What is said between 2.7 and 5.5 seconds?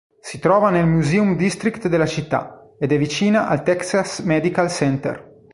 ed è vicina al Texas Medical Center.